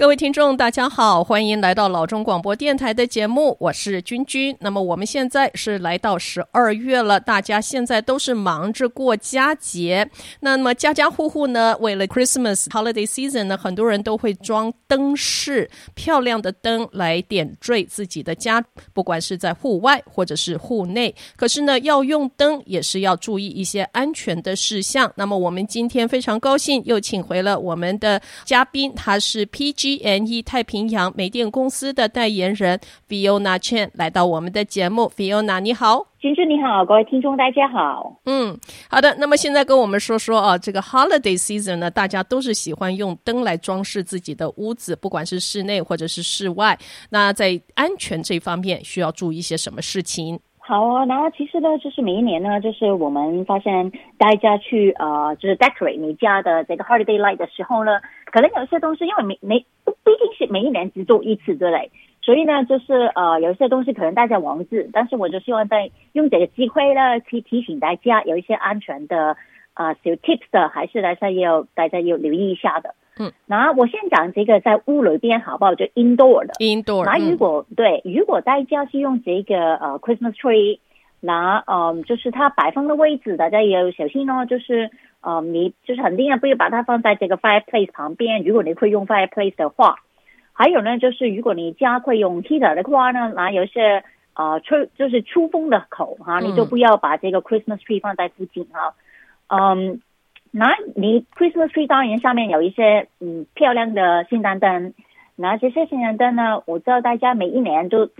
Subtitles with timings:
[0.00, 4.56] 各位听众，大家好，欢迎来到老中广播电台的节目，我是君君。
[4.58, 10.10] 那么我们现在是来到十二月了，大家现在都是忙着过佳节。
[10.40, 21.14] 那么家家户户呢，为了 Christmas holiday season 呢，很多人都会装灯饰，漂亮的灯来点缀自己的家，不管是在户外或者是户内。
[21.36, 25.12] 可是呢，要用灯也是要注意一些安全的事项。
[25.14, 35.10] 那么我们今天非常高兴又请回了我们的嘉宾，他是 PG PG&E 太平洋煤电公司的代言人 Fiona Chen 来到我们的节目。
[35.16, 38.20] Fiona 你好，君君你好，各位听众大家好。
[38.26, 38.56] 嗯，
[38.88, 39.16] 好的。
[39.18, 46.78] 那么现在跟我们说说啊，这个 Holiday Season 呢，大家都是喜欢用灯来装饰自己的屋子，不管是室内或者是室外。
[47.10, 50.38] 那在安全这方面需要注意一些什么事情？
[50.62, 57.98] 好啊，然后其实呢，就是每一年呢，就是我们发现大家去呃，就是 decorate 你家的这个 holiday light 的时候呢，
[58.30, 61.90] 可能有些东西因为每每不不一定是每一年只做一次之类，
[62.22, 69.36] 所以呢，就是呃，有一些东西可能大家忘记，但是我就希望在用这个机会呢，去提醒大家有一些安全的
[69.74, 72.94] 啊、呃、小 tips 的，还是大家要大家要留意一下的。
[73.18, 75.74] 嗯，那我先讲这个在屋里边好不好？
[75.74, 77.04] 就 indoor 的 indoor。
[77.04, 80.78] 那如果、嗯、对，如果大家是用这个呃 Christmas tree，
[81.20, 84.46] 那嗯，就是它摆放的位置，大家也要小心哦。
[84.46, 88.42] 就是呃，你就是肯定要不要把它放在这个 fireplace 旁边。
[88.42, 89.96] 如果你会用 fireplace 的话，
[90.52, 94.04] 还有呢，就是如果你家会用 heater 的话呢，那有些
[94.34, 98.94] 呃吹就是出风的口哈、啊，你就不要把这个 Christmas tree 放在附近哈，
[99.48, 100.00] 嗯。
[100.52, 104.94] 那你 Christmas tree 当然上面有一些嗯漂亮的圣诞灯，
[105.36, 108.10] 那这些圣诞灯呢，我知道大家每一年都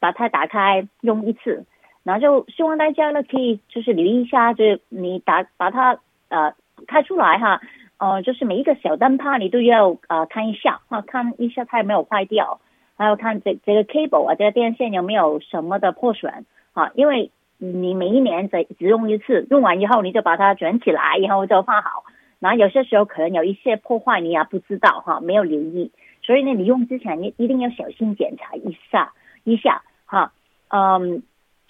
[0.00, 1.64] 把它打开用一次，
[2.02, 6.54] 然后就希望大家呢可以就是留意一下，就是你打把它呃
[6.86, 7.60] 开出来哈，
[7.98, 12.60] 呃就是每一个小灯泡你都要呃看一下哈，看一下它有没有坏掉，
[12.96, 17.30] 还有看这这个 cable 啊这个电线有没有什么的破损啊，因为。
[17.58, 22.04] 你每一年只只用一次，用完以后你就把它卷起来，然后就放好。
[22.38, 25.90] 然后有些时候可能有一些破坏，你也不知道哈，没有留意。
[26.20, 29.14] 所以呢，你用之前你一定要小心检查一下
[29.44, 30.34] 一下哈。
[30.68, 31.22] 嗯，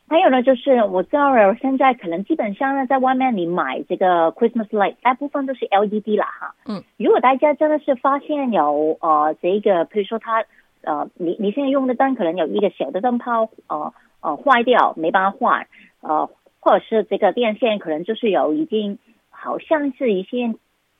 [0.08, 6.54] 还有呢，就是我知道了，现在可能基本上呢，在外面你买这个 Christmas light，大部分都是 LED 啦哈。
[6.66, 6.82] 嗯。
[6.96, 10.44] 如果大家真的是发现有呃这个，比如说它
[10.82, 13.92] 呃，你你现在用的灯可能有一个小的灯泡呃。
[14.22, 15.68] 呃，坏掉没办法换，
[16.00, 16.28] 呃，
[16.58, 18.98] 或者是这个电线可能就是有已经
[19.30, 20.52] 好像是一些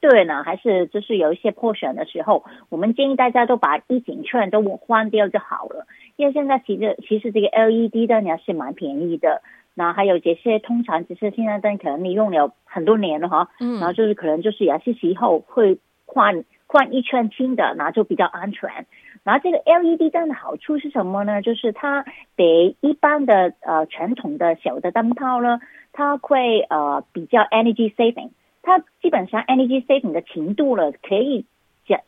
[0.09, 5.85] 对呢，还是就是有一些破损的时候，我们建议大家都把一整圈都换掉就好了。
[6.15, 9.43] 因为现在其实其实这个 LED 灯也是蛮便宜的，
[9.75, 18.87] 那还有这些通常只是现在灯可能你用了很多年了哈，嗯，然后就是可能就是也是时候会换换一圈新的，那就比较安全。
[19.25, 21.43] 然后这个 LED 灯的好处是什么呢？
[21.43, 22.05] 就是它
[22.37, 25.59] 比一般的呃传统的小的灯泡呢，
[25.93, 28.31] 它会呃比较 energy saving。
[28.67, 31.47] 它基本上 energy saving 的程度了，可以
[31.87, 32.01] 讲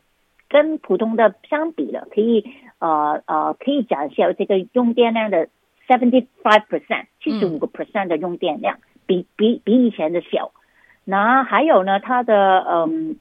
[0.49, 2.45] 跟普通的相比了，可以
[2.79, 5.47] 呃呃可以讲一下这个用电量的
[5.87, 10.51] seventy five percent，七十五个 percent 的用电量，比比比以前的小。
[11.05, 13.15] 那还有呢，它的嗯，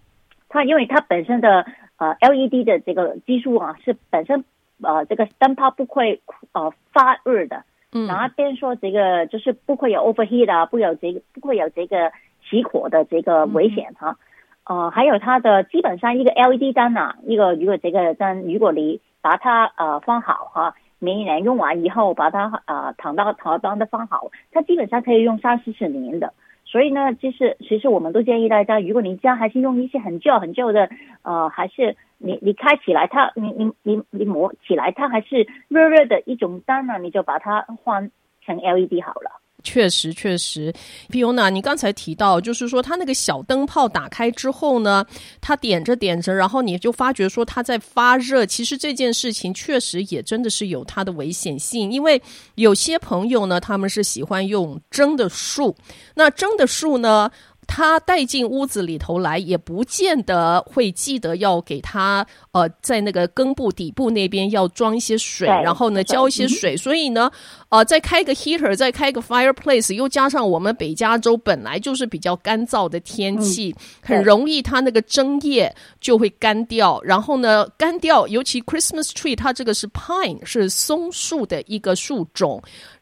[0.48, 1.64] 它因为它本身的。
[2.00, 4.44] 呃，LED 的这个技术啊，是本身
[4.80, 6.20] 呃这个灯泡不会
[6.52, 12.12] 呃发热的，嗯，然后变说这个就是不会有 overheat 啊，不有这个不会有这个
[12.48, 14.16] 起火的这个危险哈，
[14.64, 26.32] 嗯，呃，还有它的基本上一个 LED 灯啊，一个如果这个灯如果你把它呃放好哈，每一年用完以后把它呃躺到躺到的放好，它基本上可以用三四十年的。
[26.64, 30.90] 所以呢，就是其实我们都建议大家，如果你家还是用一些很旧很旧的，
[31.22, 38.10] 呃，还是你你开起来它，你你你你磨起来它还是热热的一种灯呢，你就把它换
[38.44, 39.40] 成 LED 好了。
[39.64, 40.72] 确实，确实
[41.10, 45.04] ，Piona，你刚才提到，就是说它那个小灯泡打开之后呢，
[45.40, 48.46] 它点着点着，然后你就发觉说它在发热。
[48.46, 52.22] 其实这件事情确实也真的是有它的危险性，因为
[52.54, 55.76] 有些朋友呢，他们是喜欢用蒸的树，
[56.14, 57.30] 那蒸的树呢，
[57.68, 66.76] 他带进屋子里头来，也不见得会记得要给他呃，在那个根部底部那边要装一些水，然后呢浇一些水。
[66.76, 67.30] 所以呢，
[67.68, 73.72] 呃，再开个 heater，再开个 fireplace，又加上我们北加州本来就是比较干燥的天气，
[74.02, 77.00] 很容易它那个针叶就会干掉。
[77.04, 82.60] 然后呢，干掉，尤其 Christmas tree，它这个是 pine，是松树的一个树种。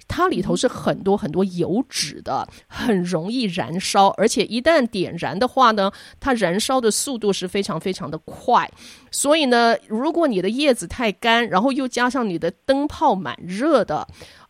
[0.09, 8.71] 它里头是很多很多油脂的，很容易燃烧，而且一旦点燃的话呢，它燃烧的速度是非常非常的快。
[9.11, 14.07] 所以呢，如果你的叶子太干，然后又加上你的灯泡蛮热的。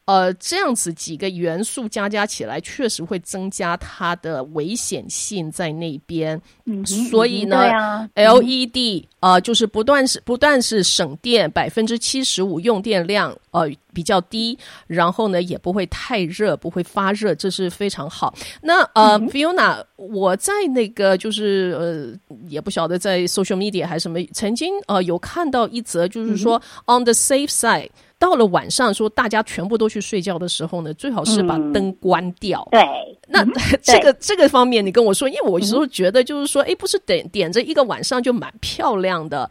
[0.06, 6.40] 呃，这样子几个元素加加起来，确实会增加它的危险性在那边。
[6.64, 14.56] 嗯，所以呢，嗯，LED 呃，就是不断是不断是省电，百分之七十五用电量呃比较低，
[14.86, 18.32] 然后呢也不会太热，不会发热，这是非常好。
[18.62, 27.90] 那呃，嗯，Fiona，我在那个就是呃，也不晓得在 social media 还是什么，曾经呃有看到一则，就是说，嗯，on the safe side。
[28.18, 32.66] 到了晚上，说大家全部都去睡觉的时候呢，最好是把灯关掉。
[32.72, 33.52] 嗯、对， 那、嗯、
[33.82, 39.48] 这个这个方面，你跟我说，因为我有时候觉得就是说，哎、嗯，不是点点着一个晚上就蛮漂亮的。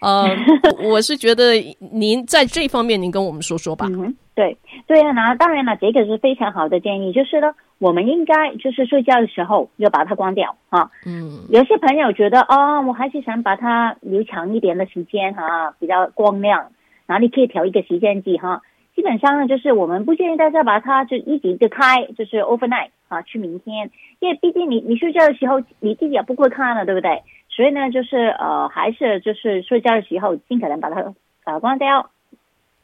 [0.00, 0.26] 呃，
[0.82, 3.86] 我是觉得您在这方面，您跟我们说说吧。
[3.90, 10.90] 嗯，对，对啊，那当然了，这个是非常好的建议，就是呢，我们应该就是睡觉的时候要把它关掉啊。
[11.06, 16.72] 嗯，有些朋友觉得哦，我还是想把它留长一点的时间哈、啊，比较光亮。
[17.10, 18.62] 哪里可以调一个时间计哈？
[18.94, 23.90] 基本上呢，就是我们不建议大家把它就一直就开，就是 overnight 啊，去明天，
[24.20, 27.24] 因为毕竟你你睡觉的时候你自己也不会看了，对不对？
[27.48, 31.12] 所以呢，就是呃，还是就是睡觉的时候尽可能把它
[31.42, 32.10] 呃关掉。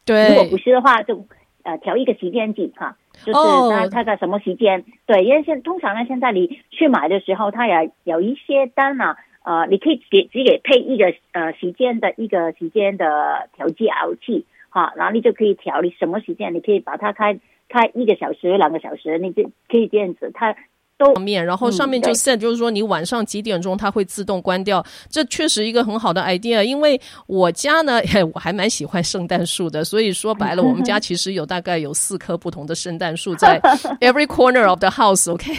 [0.05, 1.25] 对，如果不是的话，就
[1.63, 3.39] 呃调一个时间计哈，就是
[3.71, 4.85] 它它在什么时间？Oh.
[5.05, 9.15] 对，因为现通常呢，现在你去买的时候，它也有一些单啊。
[9.47, 13.89] 呃，你可以给只给配一个呃时间的一个时间的调节
[14.19, 17.39] 器，哈，然后你就可以调你什么时间，你可以把它开
[17.69, 20.57] 开一个小时、两个小时，你就可以这样子，它。
[20.97, 26.63] 上面，然后上面就 set，就是说你晚上几点钟它会自动关掉，这确实一个很好的 idea。
[26.63, 28.01] 因为我家呢，
[28.33, 33.59] 我还蛮喜欢圣诞树的，所以说白了，我们家其实有大概有四棵不同的圣诞树在
[34.01, 35.53] every corner of the house，OK，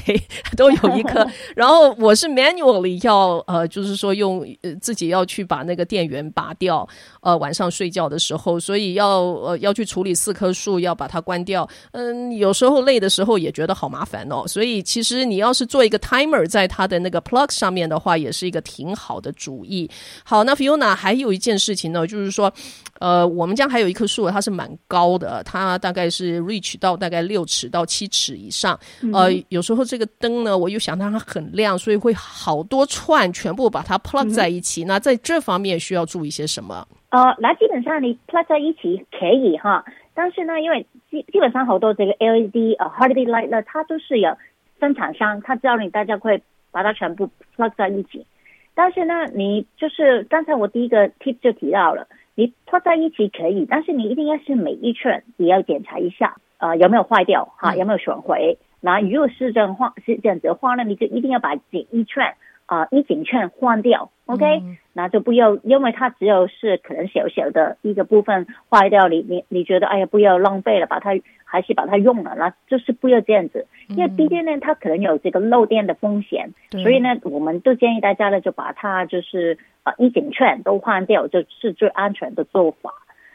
[0.57, 1.25] 都有一棵。
[1.55, 6.87] 然后我是 manually 要呃，就是说用呃自己要去把那个电源拔掉，
[7.21, 11.69] 呃，晚上睡觉的时候，所以要呃要去处理四棵树，要把它关掉。
[11.93, 15.28] 嗯，有时候累的时候也觉得好麻烦哦，所以其实。
[15.29, 19.89] 你要是做一个 timer 在它的那个 plug 上面的话，也是一个挺好的主意。
[20.25, 22.53] 好，那 Fiona 还有一件事情呢，就是说，
[23.01, 28.79] 呃，我们家还有一棵树，它是蛮高的，它大概是 reach 到大概六尺到七尺以上。
[29.13, 34.85] 呃，有时候这个灯呢，我又想让它很亮，所以会好多串全部把它 plug 在一起。
[34.85, 36.87] 那在这方面需要注意些什么？
[37.11, 39.85] 呃，那基本上你 plug 在一起可以哈，
[40.15, 44.37] 但是呢，因为基基本上好多这个 LED 呃 holiday light 呢，它都是有。
[44.81, 48.27] 生产商他知道你大家会把它全部 plug 在一起，
[48.75, 58.59] 但是呢，你就是刚才我第一个 tip 就提到了，你 plug 在一起可以，但是你一定要是每一串也要检查一下，呃，有没有坏掉哈，有没有损毁。
[58.81, 62.35] 那如果是这样话是这样子的话呢，你就一定要把这一串
[62.69, 64.63] 啊一整串换掉，OK？
[64.93, 71.11] 那就不要，因为它只有是可能小小的一个部分坏掉，你你你觉得哎呀不要浪费了，把它。
[71.51, 82.93] 还是把它用了，那就是不要这样子，因为毕竟呢，它可能有这个漏电的风险，嗯、所以呢，我们都建议大家呢，就把它就是呃一整串都换掉，就是最安全的做法。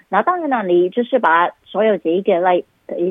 [0.10, 2.66] 那当然了，你就是把所有这一个类，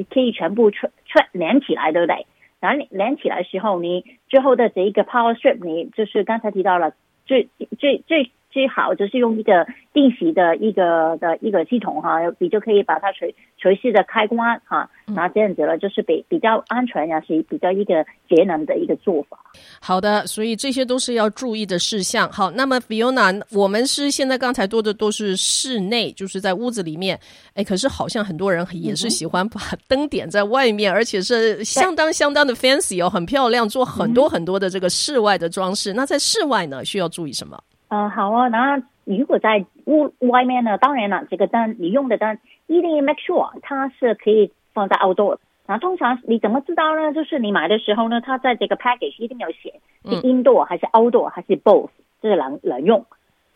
[0.09, 2.25] 可以全部串串连起来，对不对？
[2.63, 6.95] 然后连起来的时候，你最后的这一个 power strip，你就是刚才提到了
[7.27, 8.31] 最最最。
[8.53, 19.39] 最好就是用一个定时的一个的一个系统哈，你就可以把它随随时的开关哈，那这样子了，就是比比较安全呀，是比较一个节能的一个做法。
[19.81, 22.31] 好的，所以这些都是要注意的事项。
[22.31, 27.19] 好，那么 Fiona，我们是现在刚才多的都是室内，就是在屋子里面，
[27.55, 35.93] 哎，可是好像很多人也是喜欢把灯点在外面，嗯、而且是相当相当的 fancy 哦，很漂亮，做很多很多的这个室外的装饰。
[35.93, 37.59] 嗯、那在室外呢，需要注意什么？
[37.89, 38.49] 呃，好啊。
[38.49, 42.39] 那如果在屋外面呢，当然了，这个灯你用的灯
[42.69, 45.39] 一定要 make sure 它是可以放在 outdoor。
[45.67, 47.13] 那通常你怎么知道呢？
[47.13, 49.75] 就是你买的时候呢，它在这个 package 一定要写
[50.05, 53.07] 是 indoor 还是 outdoor 还是 both，这是能能用。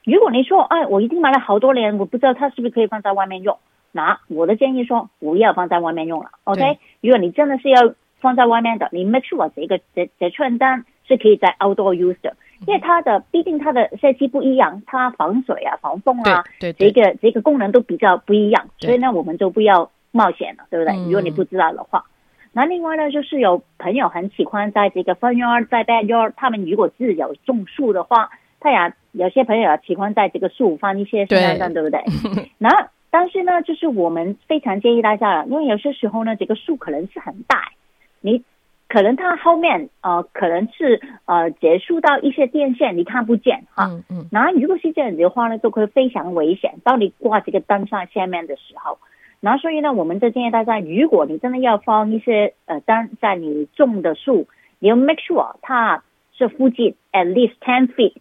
[0.04, 3.58] 如果你说，哎，我已经买了好多年，我不知道它是不是可以放在外面用，
[3.90, 6.30] 那我的建议说不要放在外面用了。
[6.44, 12.36] OK，如果你真的是要放在外面的，你 make sure 这个这这串单是可以在 outdoor use 的。
[12.66, 20.96] 因为它的毕竟它的设计不一样，它防水啊、防风啊，对，对对这个这个功能都比较不一样，所以呢，我们就不要冒险了，对不对？
[20.96, 22.04] 嗯、如果你不知道的话，
[22.52, 32.50] 那另外呢，就是有朋友很喜欢在这个 front yard 在 backyard，他们如果自己有种树的话，他也有些朋友也喜欢在这个树放一些圣诞灯，对，对不对？
[32.58, 37.72] 那但是呢，就是我们非常建议大家了，因为有些时候呢，这个树可能是很大，
[38.20, 38.42] 你
[38.88, 43.86] 可能它后面呃可能是呃接触到一些电线，你看不见哈。
[43.90, 44.28] 嗯嗯。
[44.32, 46.74] 然后如果是这样子的话呢，就会非常危险。
[46.84, 48.98] 当你挂这个灯上下面的时候，
[49.46, 54.48] 然后所以呢，我们就建议大家，如果你真的要放一些呃灯在你种的树，
[54.80, 58.14] 你要 make sure 它是附近 at least ten feet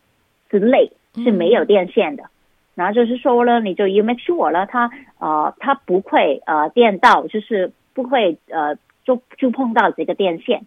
[0.51, 2.25] 之内是没有电线的。
[2.75, 10.61] 然后就是说呢，你就 you make sure 了，它呃，它不会呃电到，就是不会呃就触碰到这个电线，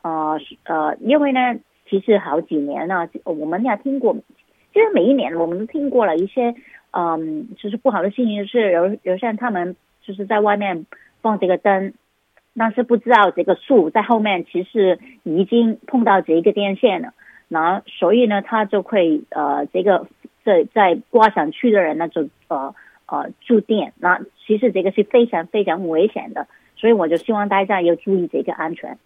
[0.00, 4.16] 呃呃，因为呢，其实好几年呢，我们也听过，
[4.72, 6.54] 其实每一年我们都听过了一些
[6.92, 9.76] 嗯，就是不好的信息，就是有有像他们
[10.08, 10.86] 就是在外面
[11.22, 11.92] 放这个灯，
[12.56, 17.12] 但是不知道这个树在后面其实已经碰到这个电线了，
[17.46, 20.08] 然后所以呢，他就会呃这个。
[20.44, 22.74] 在在挂上去的人呢，就呃
[23.04, 26.46] 呃触电，那其实这个是非常非常危险的，
[26.78, 28.96] 所以我就希望大家要注意这个安全。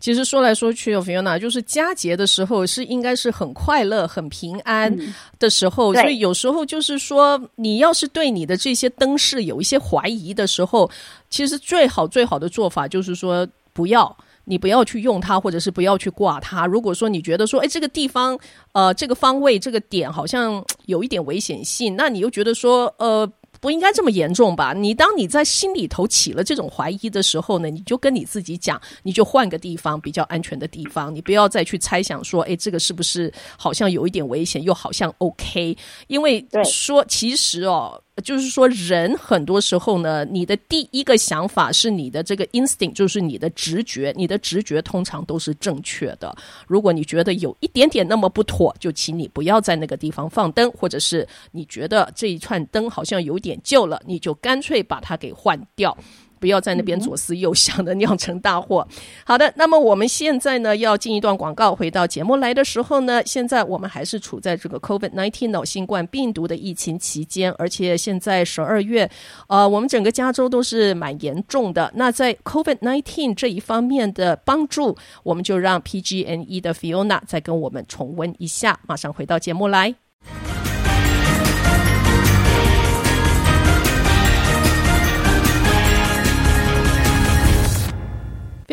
[0.00, 4.92] 其实说来说去，Fiona 就是佳节的时候是应该是很快乐、很平安
[5.38, 10.90] 的时候，嗯、所以有时候就是说，你要是对你的这些灯饰有一些怀疑的时候，
[11.28, 14.16] 其实最好最好的做法就是说不要。
[14.44, 16.66] 你不要去用它，或者是不要去挂它。
[16.66, 18.36] 如果说你觉得说，哎，这个地方，
[18.72, 23.30] 呃，这个方位，这个点好像有一点危险性，那你又觉得说，呃。
[23.60, 24.72] 不应该这么严重吧？
[24.72, 35.76] 你当你在心里头起了这种怀疑的时候呢，你就跟你自己讲，你就换个地方比较安全的地方，你不要再去猜想说，哎，这个是不是好像有一点危险，又好像 OK？
[36.06, 46.36] 因为说其实哦，就是说人很多时候呢，你的第一个想法是你的这个 instinct，就是你的直觉，你的直觉通常都是正确的。
[46.66, 53.58] 如果你觉得有一点点那么不妥，就请你不要在那个地方放灯，或者是你觉得这一串灯好像有点。
[53.62, 55.96] 旧了，你就干脆把它给换掉，
[56.40, 58.86] 不要在那边左思右想的酿成大祸。
[59.24, 69.08] 好的，那么我们现在呢要进一段广告，回到节目来的时候呢，现在我们还是处在这个 COVID-19 脑新冠病毒的疫情期间，而且现在十二月，
[69.48, 71.92] 呃，我们整个加州都是蛮严重的。
[71.94, 78.80] 那在 COVID-19 这一方面的帮助，我们就让 PG&E 的 Fiona 再跟我们重温一下。
[78.88, 79.94] 马上回到节目来。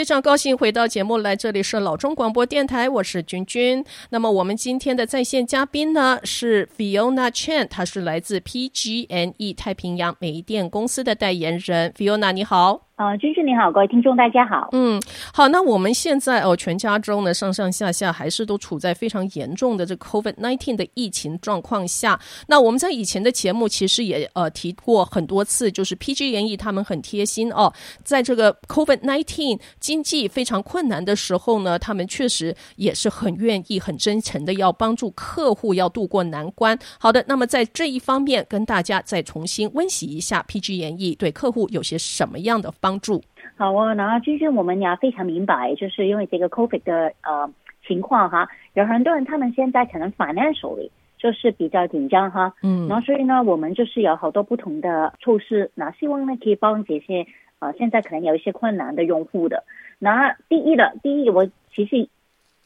[0.07, 3.83] 非常高兴回到节目来，这里是老中广播电台，我是君君。
[4.09, 11.91] 那么我们今天的在线嘉宾呢是 Fiona Chen，她是来自 PG&E 太平洋煤电公司的代言人。
[11.91, 12.86] Fiona 你好。
[12.97, 14.69] 啊，君君你好，各位听众大家好。
[14.71, 14.99] 嗯，
[15.31, 22.19] 好，那我们现在哦，全加州呢上上下下还是都处在非常严重的这 COVID nineteen 的疫情状况下。
[22.47, 27.71] 那我们在以前的节目其实也呃提过很多次，就是 PG&E 他们很贴心哦，
[28.03, 36.75] 在这个 COVID nineteen 经济非常困难的时候呢，他们确实也是很愿意、很真诚的要帮助客户要渡过难关。
[36.97, 43.19] 好的，那么在这一方面跟大家再重新温习一下 PG&E 对客户有些什么样的帮助。
[43.57, 47.51] 好啊，然后其实我们也非常明白，就是因为这个 COVID 的呃
[47.87, 57.25] 情况哈，有很多人他们现在可能 financially 就是比较紧张哈，嗯，然后所以呢，我们就是有好多不同的措施，那希望呢可以帮这些
[57.57, 59.63] 呃现在可能有一些困难的用户的。
[59.97, 62.07] 那第一的，第一我其实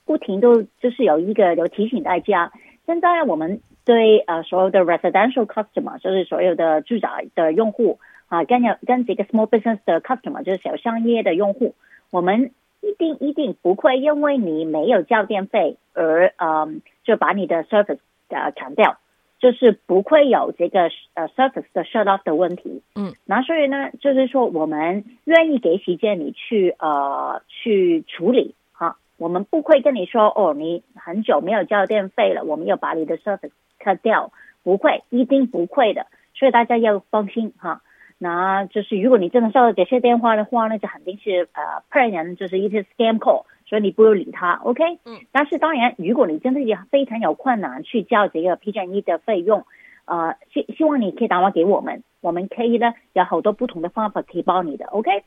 [0.06, 2.52] 不停都就是有一个有提醒大家，
[2.86, 7.98] 现在我们对呃所有的 residential customer，就是所有的住宅的用户。
[8.32, 11.76] 啊，跟有跟这个 small business 的 customer 就是小商业的用户，
[12.12, 19.00] 我们一定一定不会因为你没有交电费而嗯就把你的 service 呃砍掉，
[19.38, 22.82] 就是不会有这个呃 service 的 shut off 的问题。
[22.96, 34.32] 嗯，那所以呢，就是说我们愿意给时间你去呃去处理哈，我们不会跟你说哦，你很久没有交电费了，我们要把你的 service cut 掉，
[34.64, 37.82] 不会，一定不会的，所以大家要放心哈。
[38.24, 44.84] 那就是如果你真的收到这些电话的话，呢就肯定是呃骗人，就是一些 scam call，所以你不用理他，OK？
[45.06, 45.18] 嗯。
[45.32, 49.66] 但是当然，如果你真的也非常有困难去交这个 PG&E 的费用，
[50.06, 55.24] 呃，希希望你可以打电话给我们，我们可以呢有好多不同的方法可以帮你的，OK？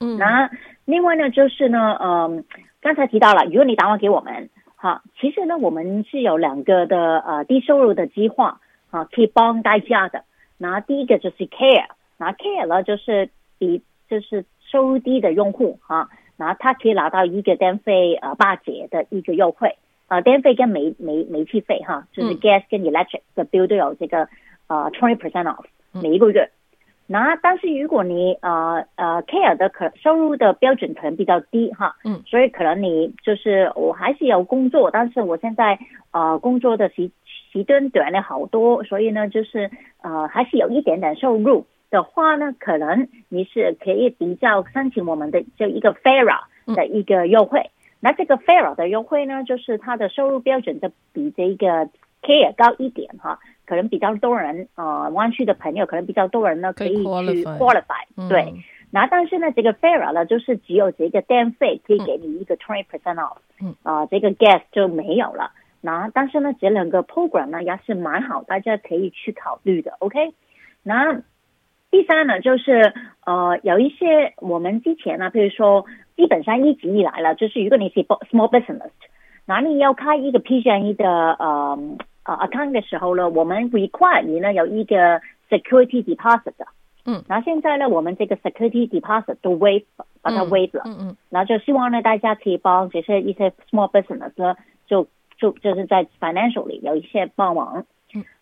[0.00, 0.18] 嗯。
[0.18, 0.50] 那
[0.84, 2.44] 另外呢，就是呢，嗯、呃，
[2.82, 10.24] 刚才提到了，如果你打电话给我们，哈，其实呢，我们是有两个的呃低收入的计划，啊，可以帮大家的。
[10.58, 11.86] 那第一个就是 Care。
[12.18, 19.76] 拿 Care 了，就是比就是收入低的用户哈，然后他可以拿到一个电费呃八折的一个优惠，
[20.08, 24.28] 呃电费跟煤煤煤气费哈，就是 gas 跟 electric 的 bill 都有这个
[24.68, 26.50] 呃 twenty percent off 每一个月。
[27.08, 35.78] 那但是如果你呃呃 care 的可收入的标准可能比较低哈，嗯，所以可能你就是我还是有工作，但是我现在
[36.10, 37.08] 呃工作的时
[37.52, 39.70] 时间短了好多，所以呢就是
[40.02, 46.40] 呃还是有一点点收入的话呢，可能你是可以比较申请我们的就一个 FARA
[46.74, 47.60] 的一个优惠。
[47.60, 51.88] 嗯、那这个 FARA 的优惠呢，就是它的收入标准就比这个
[52.22, 53.38] care 高一点哈。
[53.64, 58.54] 可能比较多人，呃，湾区的朋友可能比较多人呢，可以去 qualify，对。
[58.92, 65.50] 那、嗯、但是呢，这个 FARA 呢，就是只有这个电费可以给你一个 twenty percent off，嗯，啊、呃，这个 gas 就没有了。
[65.80, 69.96] 那但是呢，这两个 program 呢也是蛮好，大家可以去考虑的。
[69.98, 70.32] OK，
[70.84, 71.22] 那
[71.96, 72.92] 第三呢，就是
[73.24, 75.86] 呃，有一些我们之前呢，譬如说，
[76.16, 78.90] 基本上一直以来了，就是如果你是 small business，
[79.46, 81.78] 那你要开一个 PG&E 的呃。
[82.26, 86.66] 啊、uh,，account 的时候呢，我们 require 你呢有一个 security deposit 的，
[87.04, 89.84] 嗯，然后现在呢，我们这个 security deposit 都 waive，
[90.22, 94.56] 把它 waive 了，嗯嗯，然后就希望呢大家可以帮这些一些 small business 呢，
[94.88, 95.06] 就
[95.38, 97.86] 就就是在 financial 里有一些帮忙，嗯，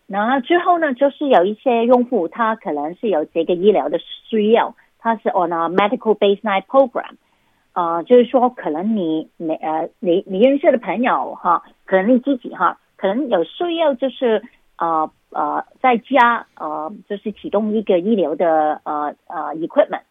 [0.07, 7.15] 然后之后呢，就是有一些用户他可能是有这个医疗的需要，他是 on a medical baseline program，
[7.73, 12.79] 啊、就是说可能你没呃你你认识的朋友哈，可能你自己哈。
[12.97, 14.41] 可能有需要，就是
[14.77, 20.03] 呃呃，在家呃，就是启动一个医疗的呃呃 equipment，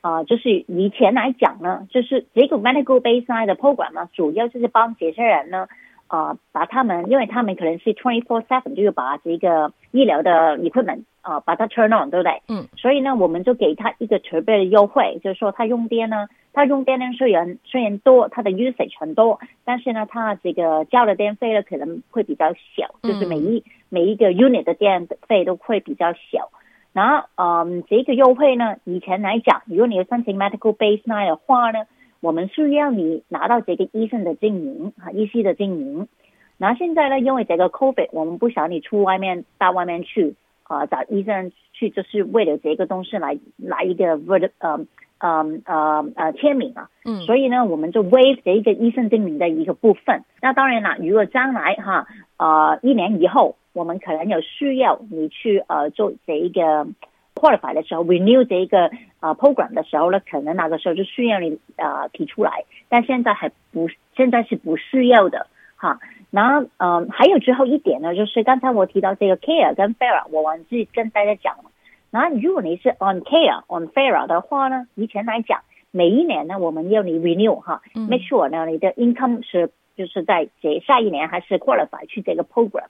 [0.00, 5.68] 啊、就是以前来讲呢，就是这个 medical baseline 的 program 呢，主要就是帮这些人呢，
[6.14, 12.42] 呃，把他们，因为他们可能是 twenty four seven，就是把这个医疗的 equipment 啊、呃，把它 turn on，对不对？
[12.48, 12.68] 嗯。
[12.76, 16.28] 所以呢，我们就给他一个特别的优惠，就是说他用电呢。
[16.56, 26.50] 他用电量虽然虽然多，他的 usage 很多，但是呢，他这个交的电费呢可能会比较小，就是每一每一个 unit 的电费都会比较小。
[26.92, 31.86] 然后，嗯，这个优惠呢，以前来讲，如果你要申请 medical baseline 的话呢，
[32.24, 36.08] 我们需要你拿到这个医生的证明啊，医师的证明。
[36.56, 44.86] 那现在呢，因为这个 COVID，我们不想你出外面到外面去啊、呃、找医生去，就是为了这个东西来来一个 word 呃。
[45.18, 50.22] 嗯呃呃签名啊，嗯，所以呢，我们就 waive 这一个医生证明的一个部分。
[50.42, 56.86] 那当然了，如果将来哈，呃，一年以后，我们可能有需要你去呃做这一个
[57.34, 62.64] qualify 的时候，renew 这一个呃 program 的时候呢，可能那个时候就需要你呃提出来。
[62.88, 65.98] 但现在还不，现在是不需要的哈。
[66.30, 71.64] 然后嗯、呃，还有最后一点呢，就是刚才我提到这个 care 跟 FARA，我忘记跟大家讲了。
[72.10, 82.86] 那如果你是 on care on FARA 的话呢，以前来讲，每一年呢，我们要你 renew 哈、嗯、，make sure 呢，你的 income 是就是在这下一年还是 qualify 去这个 program。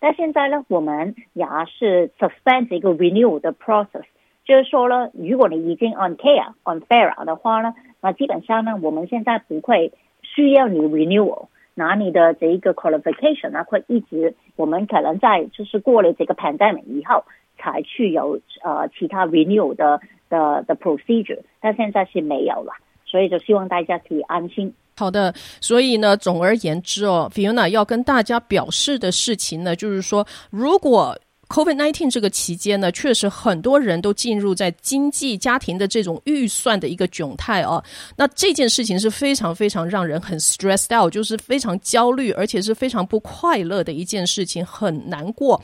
[0.00, 4.04] 但现在呢，我们也是 suspend 这个 renew 的 process，
[4.44, 17.24] 就是说呢，如果你已经 on care on fair 的话呢，那基本上呢，我们现在不会需要你 renewal，拿你的这一个 qualification 呢，会一直，我们可能在就是过了这个 pandemic 以后。
[17.60, 22.72] 才去有呃其他 renew 的的的 procedure，但现在是没有了，
[23.04, 24.74] 所以就希望大家可以安心。
[24.98, 31.16] 好的，所以呢，总而言之哦，Fiona 要跟大家表示的事情呢，就是说，如果
[31.48, 37.82] COVID-19 这个期间呢，确实很多人都进入在经济家庭的这种预算的一个窘态哦，
[38.16, 45.62] 那这件事情是非常非常让人很 stressed out，就是非常焦虑，而且是非常不快乐的一件事情，很难过。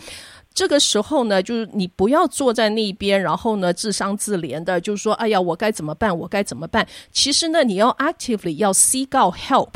[0.55, 6.17] 这个时候呢，就是你不要坐在那边，然后呢自伤自怜的，就是说，哎呀，我该怎么办？
[6.17, 6.87] 我该怎么办？
[7.13, 9.73] 其实呢，你要 actively 要 seek out help。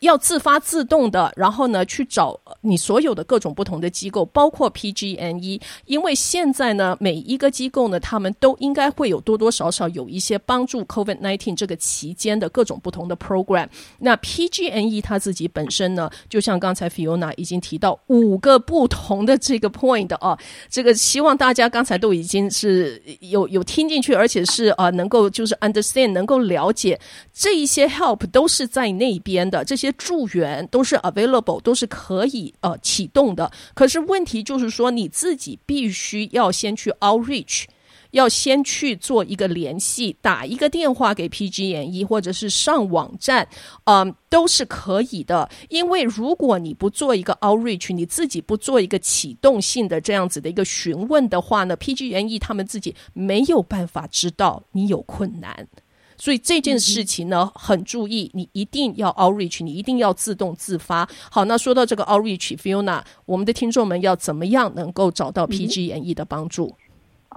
[0.00, 13.66] 要自发自动的，然后呢，去找你所有的各种不同的机构，包括 PGNE，因为现在呢，每一个机构呢，他们都应该会有多多少少有一些帮助 COVID-19 这个期间的各种不同的 program。
[13.98, 27.00] 那 PGNE 它自己本身呢，就像刚才 Fiona 已经提到五个不同的这个 point 啊，这个希望大家刚才都已经是有有听进去，而且是啊能够就是 understand 能够了解
[27.32, 29.85] 这一些 help 都是在那边的这些。
[29.92, 33.50] 助援都是 available，都是可以呃启动的。
[33.74, 37.64] 可是问题就是说，你自己必须要先去 outreach，
[38.12, 43.46] 要先去做一个联系，打一个电话给 PG&E，或者是上网站，
[43.84, 45.48] 嗯、都是可以的。
[45.68, 55.66] 因为如果你不做一个 outreach，你自己不做一个启动性的这样子的一个询问的话呢，PG&E 他们自己没有办法知道你有困难。
[56.16, 61.06] 所以这件事情呢，很注意，你一定要 outreach，你一定要自动自发。
[61.30, 66.74] 好，那说到这个 outreach，Fiona，我们的听众们要怎么样能够找到 PG&E 的帮助？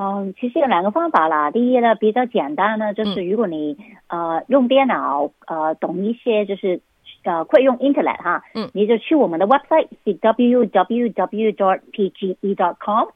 [0.02, 1.52] 嗯，其实有两个方法啦。
[1.52, 3.76] 第一呢，比较简单呢，就是如果你、
[4.08, 6.80] 嗯、呃用电脑呃懂一些，就是
[7.24, 13.10] 呃会用 Internet 哈，嗯，你就去我们的 website 是 w w w dot p g e dot com，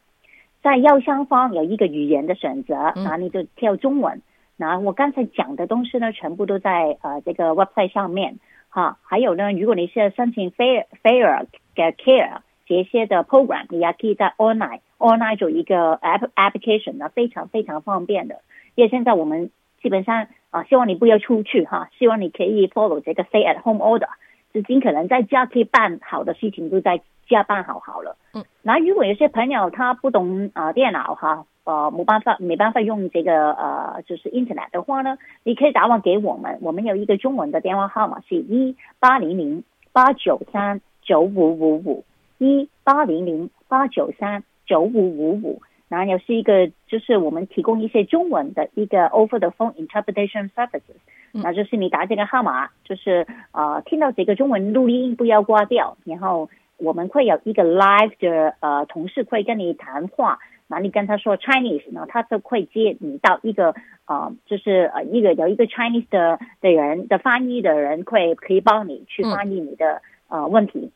[0.62, 4.22] 在右上方有一个语言的选择，然后你就跳中文。
[4.68, 8.98] 然后我刚才讲的东西呢，全部都在呃这个 website 上面哈。
[9.04, 11.46] 还有呢，如果你是申请 Fair Fair
[11.76, 14.80] Care 这些的 program，你也可以在 online。
[14.98, 18.40] online 做一个 app application 呢，非常非常方便的。
[18.76, 24.08] 因为现在我们基本上啊，希望你不要出去哈，希望你可以 follow 这个 stay at home order，
[24.54, 28.16] 就尽可能在家可以办好的事情都在家办好好了。
[28.34, 42.04] 嗯，那如果有些朋友他不懂啊电脑哈，呃，没办法没办法用这个呃就是 internet 的话呢，你可以打电话给我们，我们有一个中文的电话号码是一八零零八九三九五五五
[42.38, 44.44] 一八零零八九三。
[44.66, 50.96] 九五五五，然后又是一个，就是我们提供一些中文的一个 over the phone interpretation services，
[51.34, 70.90] 那、嗯、就是你打这个号码，就是呃听到这个中文录音不要挂掉，然后我们会有一个 live 的呃同事会跟你谈话，那你跟他说 Chinese，然后他就会接你到一个呃就是呃一个有一个 Chinese 的的人的翻译的人会可以帮你去翻译你的、呃问题。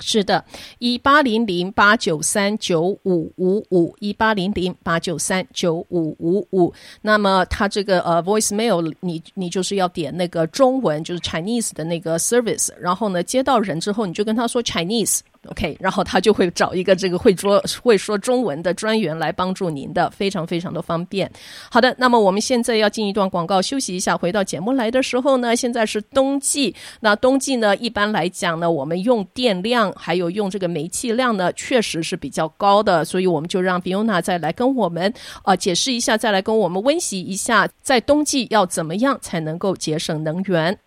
[0.00, 0.44] 是的，
[0.78, 6.72] 一八零零八九三九五五五，一八零零八九三九五五五。
[7.02, 15.20] 那么他这个呃 voicemail，你你就是要点那个中文，就是 Chinese 的那个 service，然后呢接到人之后，你就跟他说 Chinese。
[15.50, 21.30] OK，然后他就会找一个这个会说会说中文的专员来帮助您的，非常非常的方便。
[21.70, 24.16] 好的，那么我们现在要进一段广告，休息一下。
[24.16, 26.74] 回到节目来的时候呢，现在是冬季。
[27.00, 33.04] 那冬季呢，一般来讲呢，我们用电量还有用这个煤气量呢，确实是比较高的。
[33.04, 40.78] 所以我们就让 Fiona 再来跟我们啊、解释一下，再来跟我们温习一下，在冬季要怎么样才能够节省能源。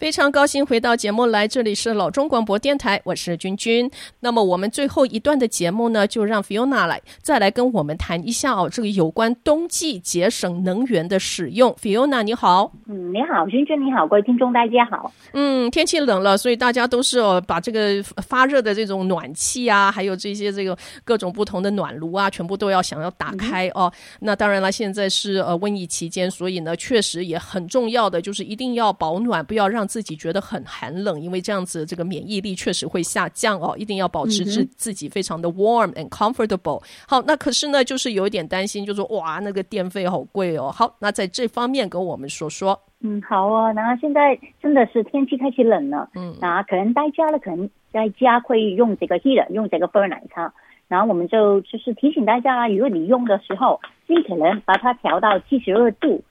[0.00, 3.90] 非常高兴回到节目来，这里是老中广播电台，我是君君。
[4.20, 11.70] 那么我们最后一段的节目呢，就让 Fiona 来再来跟我们谈一下哦，这个有关冬季节省能源的使用。
[11.74, 15.12] Fiona 你好，嗯，你好，君君你好，各位听众大家好。
[15.34, 23.92] 嗯，天气冷了，所以大家都是哦，把这个发热的这种暖气啊，还有这些这个各种不同的暖炉啊，全部都要想要打开哦。
[23.92, 29.89] 嗯、那当然了，现在是呃瘟疫期间，所以呢，确实也很重要的就是一定要保暖，不要让。
[29.90, 36.80] 自己觉得很寒冷，因为这样子这个免疫力确实会下降哦，一定要保持自自己非常的 warm and comfortable。
[37.08, 40.70] 好，那可是呢，就是有一点担心，就是说哇，那个电费好贵哦。
[40.70, 42.80] 好，那在这方面跟我们说说。
[43.02, 43.72] 嗯，好哦。
[43.74, 50.52] 然后现在真的是天气开始冷了，嗯，那可能大家呢，可能在家会用这个 heater，用这个 burner 它。
[50.86, 56.29] 然后我们就就是提醒大家啦，如果你用的时候，尽可能把它调到七十二度，哈。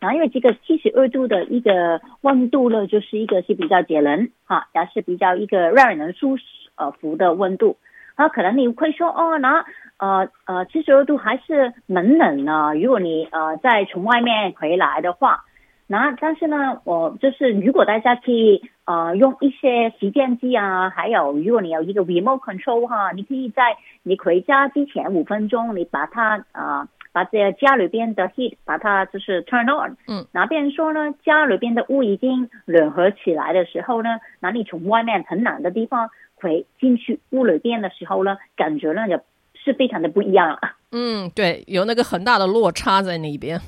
[0.00, 6.44] 然后因为这个七十二度的一个温度呢，就是一个是比较节能哈，也是比较一个让人舒适
[6.76, 7.76] 呃服的温度。
[8.14, 9.64] 啊，可能你会说哦，那
[9.98, 12.72] 呃呃七十二度还是蛮冷呢。
[12.74, 15.44] 如果你呃再从外面回来的话，
[15.88, 26.86] 那但是呢，我就是如果大家可以呃用一些时间机啊，还有如果你有一个 remote control 哈，你可以在你回家之前五分钟，你把它啊。
[27.18, 39.20] 把这个家里边的 heat 把它就是 turn on，嗯，那变成说呢，家里边的屋已经暖和起来的时候呢，那你从外面很冷的地方回进去屋里边的时候呢，感觉呢就
[39.54, 40.60] 是非常的不一样了。
[40.92, 43.60] 嗯，对，有那个很大的落差在那边。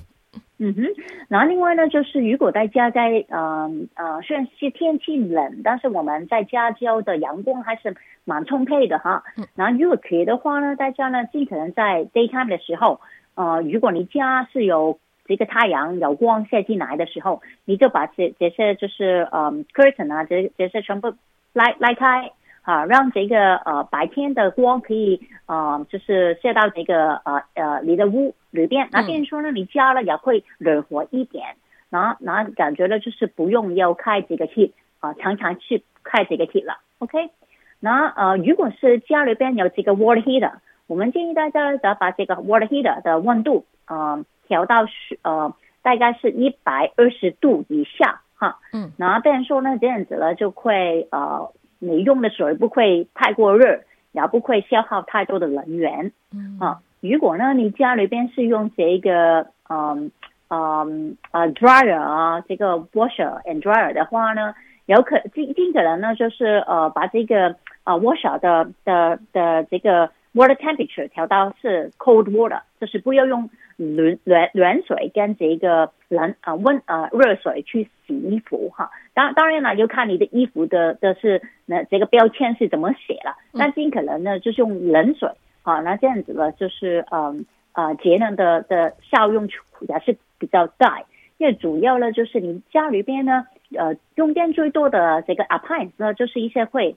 [0.59, 0.85] 嗯哼，
[1.29, 9.25] 然后另外呢，就是如果大家在呃呃，虽然是天气冷，但是我们在加州的阳光还是蛮充沛的哈。
[9.57, 13.01] 然后如果可以的话呢，大家呢尽可能在 daytime 的时候。
[13.41, 21.15] 呃，如果你家是有这个太阳有光射进来的时候，你就把这这些就是呃 curtain 啊，这这些全部
[21.55, 31.57] 拉拉开啊，让这个呃白天的光可以呃就是射到这个呃呃你的屋里边，那变说呢，你家了也会暖和一点，
[31.89, 37.31] 然后然后感觉呢就是不用要开这个 heat 啊，常常去开这个 t 了，OK？
[37.79, 40.53] 那呃如果是家里边有这个 water heater。
[40.91, 60.11] 我们建议大家要把这个 water heater 的温度，呃，调到是呃，大概是一百二十度以下，哈，嗯，然后这样说呢，这样子呢就会呃，你用的水不会太过热，也不会消耗太多的能源，嗯，啊，如果呢你家里边是用这个，嗯
[60.49, 64.55] 嗯呃 dryer 啊，这个 washer and dryer 的话呢。
[64.87, 78.91] 有可尽尽可能呢，就是呃把这个呃 washer 的的的这个 water temperature 调到是 cold water，就是不要用暖暖暖水跟这个冷啊温啊热水去洗衣服哈。
[79.15, 85.31] 当当然了，就看你的衣服的的是那这个标签是怎么写了，但尽可能呢就是用冷水
[85.63, 89.49] 啊，那这样子呢就是嗯呃节能的的效用
[89.89, 91.03] 也是比较大。
[91.39, 96.97] 因为主要呢，就是你家里边呢，呃，用电最多的这个 appliance 呢，就是一些会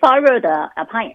[0.00, 1.14] 发热的 appliance。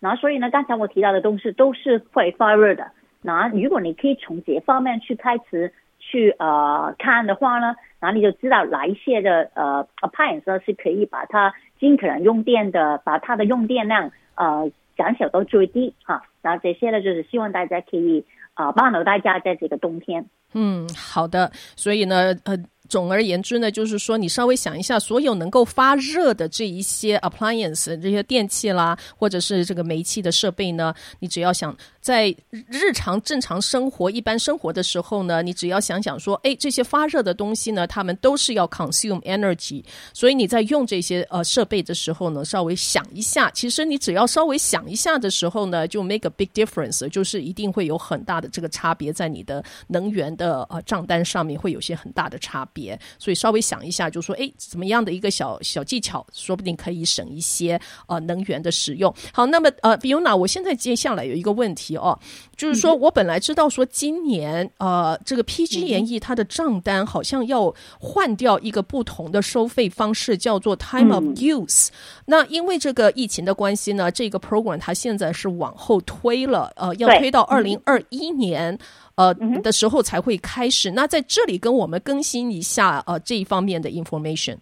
[0.00, 2.90] 那所以呢，刚才我提到的东西都是会发热的。
[3.22, 16.22] 那如果你可以从这方面去开始去呃看的话呢，那你就知道哪一些的呃 appliance 是可以把它尽可能用电的，把它的用电量呃减小到最低哈。
[16.40, 20.24] 然后这些呢，就是希望大家可以啊、呃、帮助大家在这个冬天。
[20.54, 21.50] 嗯，好的。
[21.76, 22.56] 所以呢，呃。
[22.90, 39.84] 总而言之呢，就是说你稍微想一下，所有能够发热的这一些 appliance 这些电器啦，或者是这个煤气的设备呢，你只要想在日常正常生活、一般生活的时候呢，你只要想想说，哎，这些发热的东西呢，它们都是要 consume energy，
[40.14, 52.98] 所以你在用这些呃设备的时候呢，稍微想一下，其实你只要稍微想一下的时候呢，就 make a big difference，就是一定会有很大的这个差别在你的能源的呃账单上面会有些很大的差别。
[53.18, 59.14] 所以稍微想一下，就说，哎，怎么样的一个小小技巧，说不定可以省一些呃能源的使用。
[59.32, 62.18] 好，那么呃，Fiona，我现在接下来有一个问题哦，
[62.56, 71.88] 就是说我本来知道说今年呃这个 PG&E 它的账单好像要换掉一个不同的收费方式，叫做 Time of Use。
[72.26, 78.78] 那因为这个疫情的关系呢，这个 program 它现在是往后推了，呃，要推到二零二一年。
[79.16, 80.90] 呃的时候才会开始。
[80.92, 84.56] 那在这里跟我们更新一下呃这一方面的 information。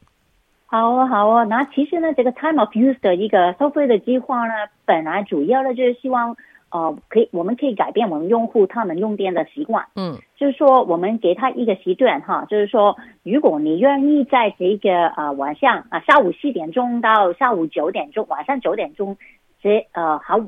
[0.66, 1.44] 好啊，好啊。
[1.44, 6.36] 那其实呢，这个 time of use 的一个收费的计划呢，本来主要呢就是希望
[6.70, 9.86] 呃可以我们可以改变我们用户他们用电的习惯。
[9.96, 19.16] 嗯，就是说我们给他一个时段哈，就是说如果你愿意在这个呃晚上啊下午四点钟到下午九点钟，晚上九点钟
[19.62, 20.40] 这呃好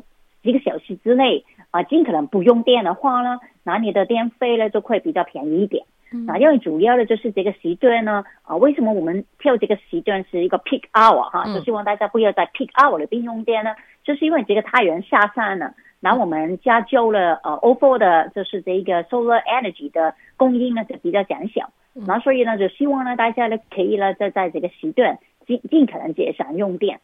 [0.42, 1.44] 几个小时之内。
[1.72, 5.84] 啊，尽可能不用电的话呢，那你的电费呢就会比较便宜一点。
[6.12, 13.70] 嗯，那因为主要的就是这个时段呢，啊，为什么我们跳这个时段是一个 peak hour 哈，就希望大家不要在 peak hour 里边用电呢，
[14.02, 27.00] 就是因为这个太阳下山了，然后我们加州了呃 O4 的，就是这一个 solar energy 的供应呢就比较减小，那所以呢就希望呢大家呢可以呢在在这个时段尽尽可能节省用电。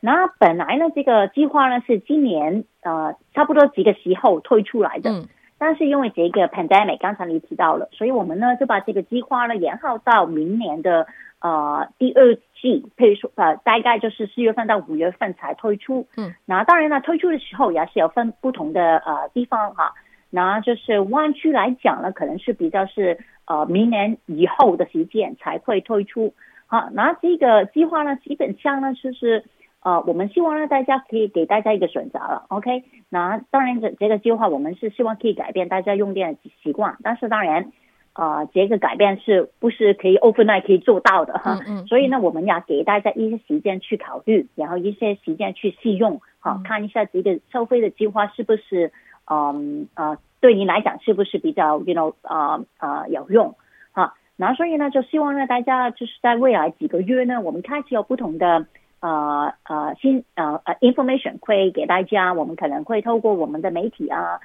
[0.00, 5.26] 那本来呢，这个计划呢是今年呃差不多几个时候推出来的，嗯，
[5.58, 11.06] 但是因为这个 pandemic，刚才你提到了，所以我们呢就把这个计划呢延后到明年的
[11.40, 19.94] 呃第二季，可以说呃大概就是四月份到五月份才推出，嗯，那当然了，推出的时候也是有分不同的呃地方哈，
[20.30, 26.34] 那就是湾区来讲呢，可能是比较是呃明年以后的时间才会推出，
[26.66, 29.44] 好，那这个计划呢基本上呢就是。
[29.80, 32.82] 呃，我们希望让，大家可以给大家一个选择了，OK？
[33.08, 37.70] 那当然，这这个计划我们是希望可以改变大家用电的习惯，但是当然，
[38.12, 41.60] 啊、呃，这个改变是不是可以 overnight 可以做到的哈？
[41.66, 41.86] 嗯，嗯。
[41.86, 48.90] 所以呢，我们要给大家一些时间去考虑，然后一些时间去试用，好、嗯，看一下这个收费的计划是不是，
[49.30, 53.54] 嗯呃，对你来讲是不是比较，you know，啊啊有用，
[53.92, 58.66] 好，那所以呢，就希望呢，大家就是在未来几个月呢，我们开始有不同的。
[59.00, 64.40] 呃呃，新呃呃，information 会给大家，我们可能会透过我们的媒体啊，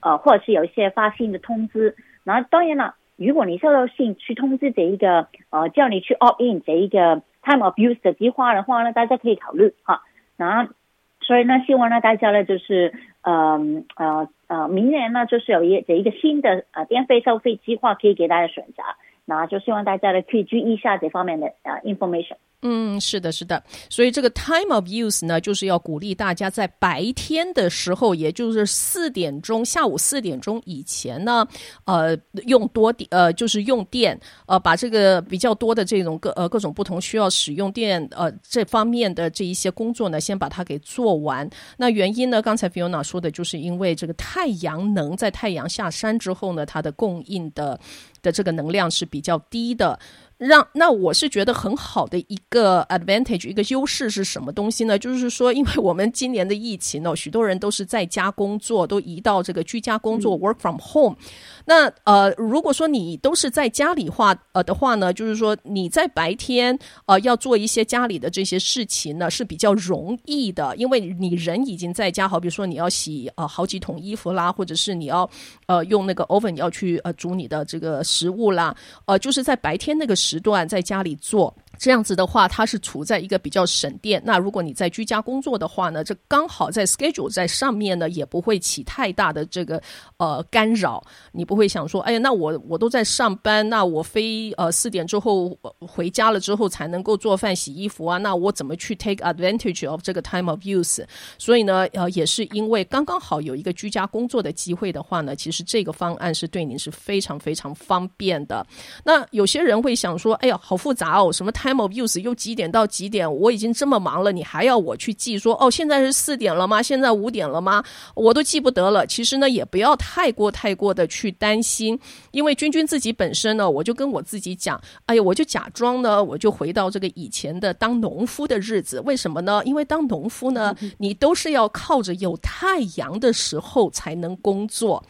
[0.00, 1.94] 呃或者是有一些发信的通知。
[2.24, 10.02] 然后当然了，如果你收到信去通知这一个呃叫你去 opt in 这一个 time of use 的计划的话呢，大家可以考虑哈。
[10.36, 10.72] 然后
[11.20, 13.60] 所以呢，希望呢大家呢就是呃
[13.96, 18.82] 呃呃，明年呢就是有一这一个新的呃电费收费计划可以给大家选择。
[19.24, 22.36] 那就希望大家呢可以注意一下这方面的呃 information。
[22.64, 31.44] 嗯，是的，是的，所以这个 time of use 呢，就是要鼓励大家在白天的时候，也就是四点钟，下午四点钟以前呢，
[31.86, 41.50] 呃，用多电，呃，就是用电，呃，把这个比较多的这种各呃各种不同需要使用电呃这方面的这一些工作呢，先把它给做完。
[41.76, 47.80] 那原因呢，刚才 Fiona 说的就是因为这个太阳能在太阳下山之后呢，它的供应的
[48.22, 49.98] 的这个能量是比较低的。
[50.38, 54.98] 让那我是觉得很好的一个 advantage，一个优势是什么东西呢？
[54.98, 61.16] 就是说，因为我们今年的疫情呢，许多人都是在家工作，都移到这个居家工作、嗯、work from home。
[61.64, 75.28] 那呃，如果说你都是在家里话呃的话呢，就是说你在白天呃要做一些家里的这些事情呢是比较容易的，因为你人已经在家，好比说你要洗呃好几桶衣服啦，或者是你要
[75.66, 78.74] 呃用那个 oven 要去呃煮你的这个食物啦，
[79.06, 81.54] 呃就是在白天那个时段在家里做。
[81.82, 84.22] 这样子的话，它是处在一个比较省电。
[84.24, 89.82] 那如果你在居家工作的话呢，这刚好在 schedule 在上面呢，也不会起太大的这个
[90.16, 91.02] 呃干扰。
[91.32, 101.04] 你不会想说，哎呀，那我我都在上班，那我非呃四点之后回家了之后才能够做饭、洗衣服啊，那我怎么去 take advantage of 这个 time of use？
[101.36, 108.64] 所以呢，呃，也是因为刚刚好有一个居家工作的机会的话呢，其实这个方案是对你是非常非常方便的。
[109.02, 113.34] 那有些人会想说，哎呀，好复杂哦，什么 time Time of use 又几点到几点？
[113.34, 115.70] 我已经这么忙了，你还要我去记说哦？
[115.70, 116.82] 现在是四点了吗？
[116.82, 117.82] 现在五点了吗？
[118.14, 119.06] 我都记不得了。
[119.06, 121.98] 其实呢，也不要太过太过的去担心，
[122.32, 129.00] 因为君君自己本身呢，我就跟我自己讲，哎呀，我就假装呢，我就回到这个以前的当农夫的日子。
[129.00, 129.62] 为什么呢？
[129.64, 135.02] 因为当农夫呢，你都是要靠着有太阳的时候才能工作。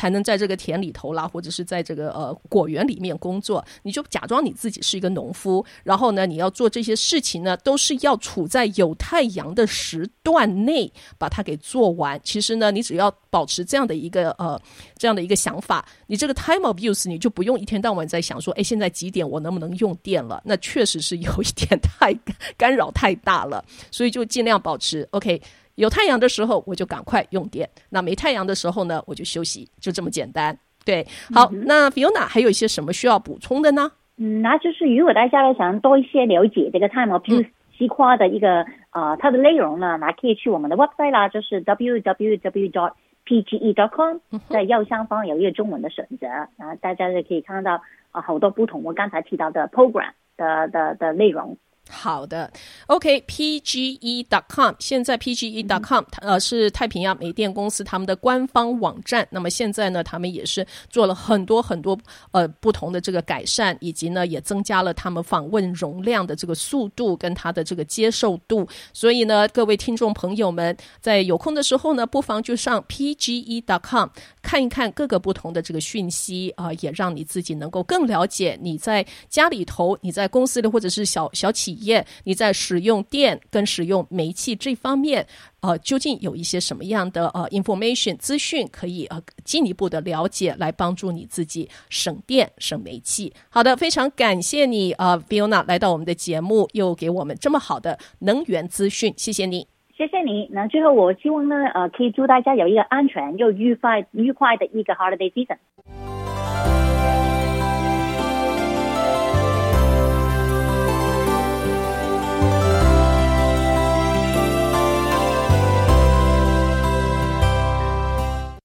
[0.00, 3.62] 才能在这个田里头啦，或者是在这个呃果园里面工作。
[3.82, 12.18] 你就假装你自己是一个农夫，然后呢，你要做这些事情呢，都是要处在有太阳的时段内把它给做完。
[12.24, 14.58] 其实呢，你只要保持这样的一个呃
[14.96, 20.40] 这样的一个想法，你这个 time of use 你就不用一天到晚在想说，哎，现在几点，我能不能用电了？
[20.46, 22.14] 那确实是有一点太
[22.56, 25.42] 干扰太大了，所以就尽量保持 OK。
[25.76, 30.56] 有太阳的时候，我就赶快用电；那没太阳的时候呢，我就休息，就这么简单。
[30.84, 33.92] 对，好，嗯、那 Fiona 还有一些什么需要补充的呢？
[34.16, 42.92] 嗯，那就是如果大家呢想多一些了解这个 Time of Use 计划的一个呃、它的内容呢，那可以去我们的 website 啦，就是 www
[43.24, 47.80] pte dot com 在右上方有一个中文的选择，然后大家就可以看到
[48.10, 51.56] 啊好多不同我刚才提到的 program 的的的内容。
[51.90, 52.50] 好的
[52.86, 59.26] ，OK，PGE.com，现在 PGE.com，呃，是太平洋煤电公司他们的官方网站。
[59.30, 61.98] 那么现在呢，他们也是做了很多很多
[62.30, 68.66] 呃不同的这个改善，以及呢也增加了他们访问容量的这个速度跟它的这个接受度。
[68.92, 74.08] 所以呢，各位听众朋友们，在有空的时候呢，不妨就上 PGE.com
[74.40, 81.79] 看一看各个不同的这个讯息啊，呃，也让你自己能够更了解你在家里头，你在公司里或者是小小企业。
[81.80, 85.26] 业，你在使用电跟使用煤气这方面，
[85.60, 93.32] 呃，究竟有一些什么样的呃 information 资讯可以呃进一步的了解，来帮助你自己省电省煤气？
[93.48, 99.66] 好的，非常感谢你呃 v i o n a 来到我们的节目，又给我们这么好的能源资讯，谢谢你，
[99.96, 100.48] 谢谢你。
[100.52, 106.19] 那最后我希望呢，呃，可以祝大家有一个安全又愉快愉快的一个 holiday season。